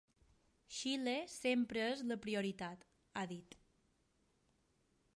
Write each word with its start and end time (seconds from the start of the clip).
Xile 0.77 1.13
sempre 1.33 1.85
és 1.91 2.03
la 2.13 2.19
prioritat, 2.25 2.89
ha 3.23 3.29
dit. 3.37 3.61